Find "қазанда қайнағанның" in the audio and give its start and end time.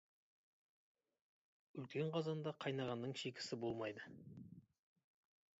2.17-3.15